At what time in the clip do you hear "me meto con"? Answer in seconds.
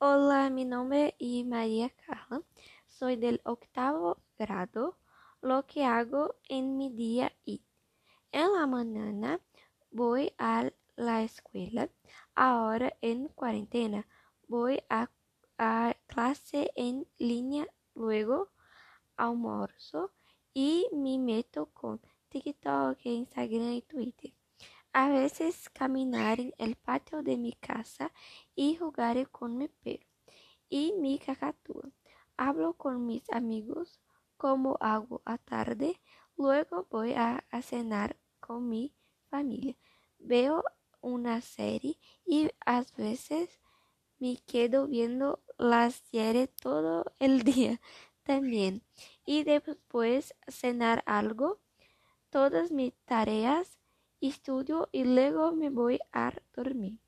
20.92-22.00